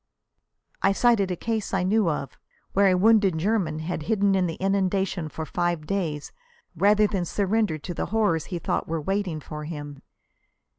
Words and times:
I 0.81 0.93
cited 0.93 1.29
a 1.29 1.35
case 1.35 1.75
I 1.75 1.83
knew 1.83 2.09
of, 2.09 2.35
where 2.73 2.87
a 2.87 2.97
wounded 2.97 3.37
German 3.37 3.77
had 3.81 4.01
hidden 4.09 4.33
in 4.33 4.47
the 4.47 4.55
inundation 4.55 5.29
for 5.29 5.45
five 5.45 5.85
days 5.85 6.31
rather 6.75 7.05
than 7.05 7.23
surrender 7.23 7.77
to 7.77 7.93
the 7.93 8.07
horrors 8.07 8.45
he 8.45 8.57
thought 8.57 8.87
were 8.87 8.99
waiting 8.99 9.39
for 9.39 9.65
him. 9.65 10.01